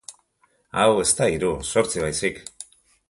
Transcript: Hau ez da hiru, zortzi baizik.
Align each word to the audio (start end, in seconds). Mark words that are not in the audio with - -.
Hau 0.83 0.87
ez 1.01 1.11
da 1.19 1.27
hiru, 1.33 1.51
zortzi 1.75 2.03
baizik. 2.07 2.43